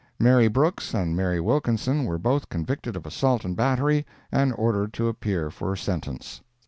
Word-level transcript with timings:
Mary 0.17 0.47
Brooks 0.47 0.95
and 0.95 1.15
Maria 1.15 1.43
Wilkinson 1.43 2.05
were 2.05 2.17
both 2.17 2.49
convicted 2.49 2.95
of 2.95 3.05
assault 3.05 3.45
and 3.45 3.55
battery, 3.55 4.03
and 4.31 4.51
ordered 4.57 4.93
to 4.93 5.07
appear 5.07 5.51
for 5.51 5.75
sentence. 5.75 6.41